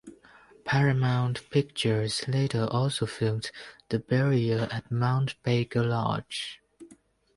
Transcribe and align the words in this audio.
Paramount 0.65 1.47
Pictures 1.51 2.27
later 2.27 2.65
also 2.71 3.05
filmed 3.05 3.51
"The 3.89 3.99
Barrier" 3.99 4.67
at 4.71 4.89
Mount 4.89 5.35
Baker 5.43 5.83
Lodge. 5.83 6.59